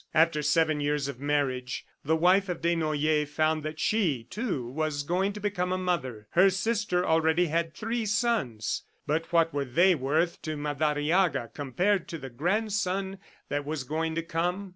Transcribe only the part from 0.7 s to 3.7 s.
years of marriage, the wife of Desnoyers found